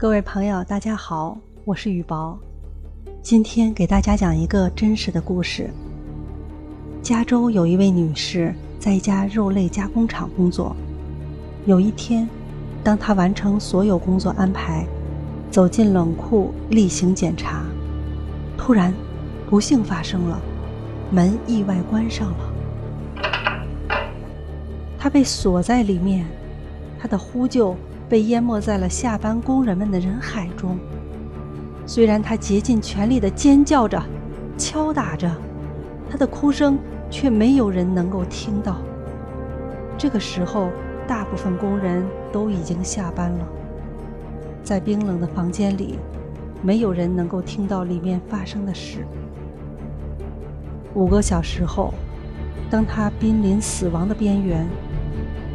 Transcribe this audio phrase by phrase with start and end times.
[0.00, 2.38] 各位朋友，大家好，我是雨薄。
[3.20, 5.68] 今天给大家讲一个真实的故事。
[7.02, 10.76] 加州有一位女士在一家肉类加工厂工作。
[11.66, 12.28] 有一天，
[12.84, 14.86] 当她完成所有工作安排，
[15.50, 17.64] 走进冷库例行检查，
[18.56, 18.94] 突然，
[19.50, 20.40] 不幸发生了，
[21.10, 22.54] 门意外关上了。
[24.96, 26.24] 她被锁在里面，
[27.00, 27.74] 她的呼救。
[28.08, 30.78] 被淹没在了下班工人们的人海中。
[31.86, 34.02] 虽然他竭尽全力地尖叫着、
[34.56, 35.30] 敲打着，
[36.10, 36.78] 他的哭声
[37.10, 38.76] 却没有人能够听到。
[39.96, 40.70] 这个时候，
[41.06, 43.48] 大部分工人都已经下班了。
[44.62, 45.98] 在冰冷的房间里，
[46.62, 49.06] 没有人能够听到里面发生的事。
[50.94, 51.94] 五个小时后，
[52.70, 54.66] 当他濒临死亡的边缘。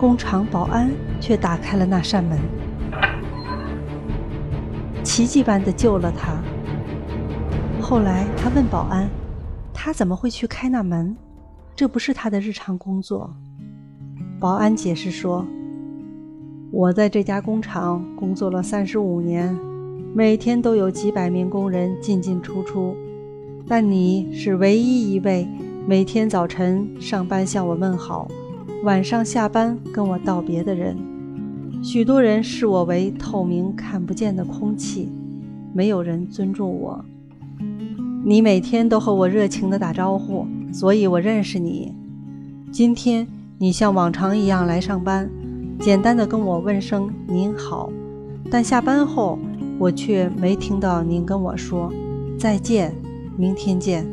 [0.04, 2.38] 工厂保安却打开了那扇门，
[5.02, 6.44] 奇迹般的救了他。
[7.82, 9.10] 后来他问保安
[9.74, 11.16] ：“他怎么会去开那门？
[11.74, 13.34] 这不是他的日常工作。”
[14.42, 15.48] 保安解释说
[16.70, 19.58] ：“我在这家工厂工作了三十五年，
[20.14, 22.94] 每天都有几百名工人进进出出，
[23.70, 25.48] 但你是唯一一位
[25.88, 28.28] 每天早晨上班向我问好。”
[28.84, 30.98] 晚上下班跟我道别的人，
[31.82, 35.10] 许多人视我为透明看不见的空气，
[35.74, 37.04] 没有人尊重我。
[38.26, 41.94] 你每天都和我热情地打招呼，所以我认识你。
[42.72, 45.30] 今天你像往常一样来上班，
[45.80, 47.90] 简单的跟我问声您好，
[48.50, 49.38] 但下班后
[49.78, 51.92] 我却没听到您跟我说
[52.38, 52.94] 再见，
[53.38, 54.06] 明天见。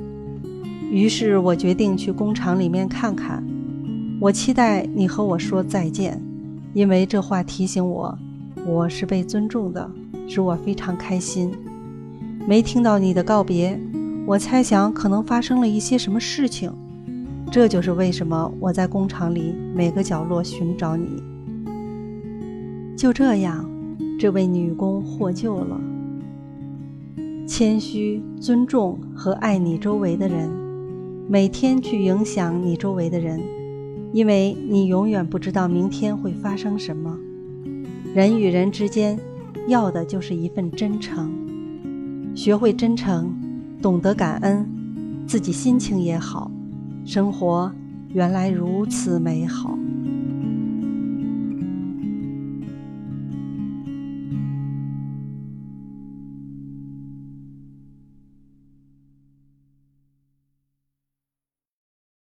[0.90, 3.44] 于是我决定去工厂里面看看。
[4.20, 6.20] 我期待你和我说再见，
[6.74, 8.18] 因为这话提醒我，
[8.66, 9.90] 我是被尊重的，
[10.28, 11.50] 使我非常开心。
[12.46, 13.80] 没听到你的告别，
[14.26, 16.70] 我猜想可能发生了一些什么事情。
[17.50, 21.22] 这就是为什么我在工厂里每个角落寻找你。
[22.94, 23.64] 就这样，
[24.18, 25.80] 这位女工获救了。
[27.46, 30.50] 谦虚、尊重和爱你周围的人，
[31.26, 33.40] 每天去影响你周围的人。
[34.12, 37.16] 因为你永远不知道明天会发生什么，
[38.14, 39.18] 人与人之间
[39.68, 41.32] 要的就是一份真诚。
[42.34, 43.32] 学会真诚，
[43.80, 44.66] 懂得感恩，
[45.26, 46.50] 自己心情也好，
[47.04, 47.70] 生活
[48.12, 49.78] 原来如此美好。